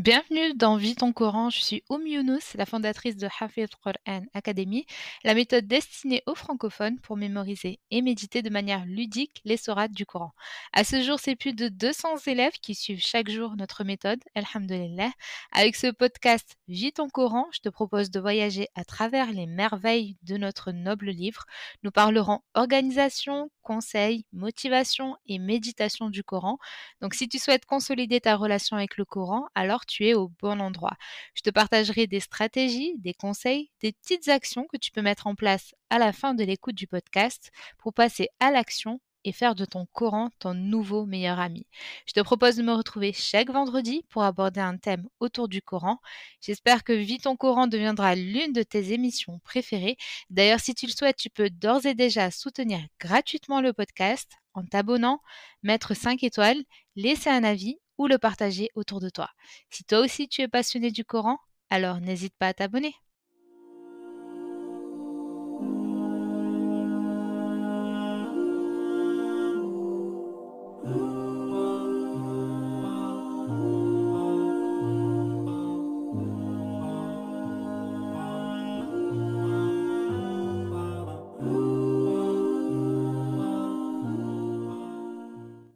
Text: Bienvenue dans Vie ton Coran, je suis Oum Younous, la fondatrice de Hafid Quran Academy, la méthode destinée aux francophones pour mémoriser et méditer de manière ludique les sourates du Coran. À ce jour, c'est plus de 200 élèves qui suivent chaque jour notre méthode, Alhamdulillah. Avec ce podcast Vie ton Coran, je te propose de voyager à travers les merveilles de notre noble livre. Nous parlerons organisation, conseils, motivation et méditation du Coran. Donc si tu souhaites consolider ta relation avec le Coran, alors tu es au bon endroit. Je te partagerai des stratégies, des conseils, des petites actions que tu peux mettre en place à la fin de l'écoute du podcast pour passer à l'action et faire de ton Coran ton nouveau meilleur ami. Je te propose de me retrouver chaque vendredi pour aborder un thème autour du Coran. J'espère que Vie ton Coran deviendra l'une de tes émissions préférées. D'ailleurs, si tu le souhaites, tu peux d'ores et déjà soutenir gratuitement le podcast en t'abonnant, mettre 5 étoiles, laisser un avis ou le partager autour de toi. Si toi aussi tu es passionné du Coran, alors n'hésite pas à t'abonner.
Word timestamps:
Bienvenue 0.00 0.54
dans 0.54 0.78
Vie 0.78 0.94
ton 0.94 1.12
Coran, 1.12 1.50
je 1.50 1.60
suis 1.60 1.84
Oum 1.90 2.06
Younous, 2.06 2.54
la 2.54 2.64
fondatrice 2.64 3.18
de 3.18 3.28
Hafid 3.38 3.68
Quran 3.84 4.24
Academy, 4.32 4.86
la 5.24 5.34
méthode 5.34 5.66
destinée 5.66 6.22
aux 6.24 6.34
francophones 6.34 6.98
pour 7.00 7.18
mémoriser 7.18 7.80
et 7.90 8.00
méditer 8.00 8.40
de 8.40 8.48
manière 8.48 8.86
ludique 8.86 9.42
les 9.44 9.58
sourates 9.58 9.92
du 9.92 10.06
Coran. 10.06 10.32
À 10.72 10.84
ce 10.84 11.02
jour, 11.02 11.20
c'est 11.20 11.36
plus 11.36 11.52
de 11.52 11.68
200 11.68 12.16
élèves 12.28 12.54
qui 12.62 12.74
suivent 12.74 13.04
chaque 13.04 13.28
jour 13.28 13.56
notre 13.58 13.84
méthode, 13.84 14.20
Alhamdulillah. 14.34 15.10
Avec 15.52 15.76
ce 15.76 15.88
podcast 15.88 16.56
Vie 16.66 16.94
ton 16.94 17.10
Coran, 17.10 17.44
je 17.52 17.60
te 17.60 17.68
propose 17.68 18.10
de 18.10 18.20
voyager 18.20 18.68
à 18.74 18.86
travers 18.86 19.30
les 19.32 19.46
merveilles 19.46 20.16
de 20.22 20.38
notre 20.38 20.72
noble 20.72 21.10
livre. 21.10 21.44
Nous 21.82 21.90
parlerons 21.90 22.40
organisation, 22.54 23.50
conseils, 23.60 24.24
motivation 24.32 25.18
et 25.26 25.38
méditation 25.38 26.08
du 26.08 26.24
Coran. 26.24 26.56
Donc 27.02 27.12
si 27.12 27.28
tu 27.28 27.38
souhaites 27.38 27.66
consolider 27.66 28.22
ta 28.22 28.36
relation 28.36 28.78
avec 28.78 28.96
le 28.96 29.04
Coran, 29.04 29.46
alors 29.54 29.84
tu 29.90 30.06
es 30.06 30.14
au 30.14 30.28
bon 30.40 30.60
endroit. 30.60 30.96
Je 31.34 31.42
te 31.42 31.50
partagerai 31.50 32.06
des 32.06 32.20
stratégies, 32.20 32.94
des 32.98 33.14
conseils, 33.14 33.70
des 33.82 33.92
petites 33.92 34.28
actions 34.28 34.66
que 34.72 34.76
tu 34.76 34.92
peux 34.92 35.02
mettre 35.02 35.26
en 35.26 35.34
place 35.34 35.74
à 35.90 35.98
la 35.98 36.12
fin 36.12 36.34
de 36.34 36.44
l'écoute 36.44 36.76
du 36.76 36.86
podcast 36.86 37.50
pour 37.78 37.92
passer 37.92 38.28
à 38.38 38.50
l'action 38.50 39.00
et 39.24 39.32
faire 39.32 39.54
de 39.54 39.64
ton 39.64 39.86
Coran 39.92 40.30
ton 40.38 40.54
nouveau 40.54 41.04
meilleur 41.06 41.38
ami. 41.40 41.66
Je 42.06 42.12
te 42.12 42.20
propose 42.20 42.56
de 42.56 42.62
me 42.62 42.72
retrouver 42.72 43.12
chaque 43.12 43.50
vendredi 43.50 44.04
pour 44.08 44.22
aborder 44.22 44.60
un 44.60 44.76
thème 44.76 45.08
autour 45.18 45.48
du 45.48 45.60
Coran. 45.60 45.98
J'espère 46.40 46.84
que 46.84 46.92
Vie 46.92 47.18
ton 47.18 47.36
Coran 47.36 47.66
deviendra 47.66 48.14
l'une 48.14 48.52
de 48.52 48.62
tes 48.62 48.92
émissions 48.92 49.40
préférées. 49.44 49.96
D'ailleurs, 50.30 50.60
si 50.60 50.74
tu 50.74 50.86
le 50.86 50.92
souhaites, 50.92 51.16
tu 51.18 51.30
peux 51.30 51.50
d'ores 51.50 51.86
et 51.86 51.94
déjà 51.94 52.30
soutenir 52.30 52.80
gratuitement 52.98 53.60
le 53.60 53.72
podcast 53.72 54.30
en 54.54 54.64
t'abonnant, 54.64 55.20
mettre 55.62 55.94
5 55.94 56.22
étoiles, 56.22 56.62
laisser 56.96 57.30
un 57.30 57.44
avis 57.44 57.78
ou 58.00 58.06
le 58.06 58.16
partager 58.16 58.70
autour 58.74 58.98
de 58.98 59.10
toi. 59.10 59.28
Si 59.68 59.84
toi 59.84 59.98
aussi 60.00 60.26
tu 60.26 60.40
es 60.40 60.48
passionné 60.48 60.90
du 60.90 61.04
Coran, 61.04 61.36
alors 61.68 62.00
n'hésite 62.00 62.34
pas 62.38 62.46
à 62.48 62.54
t'abonner. 62.54 62.94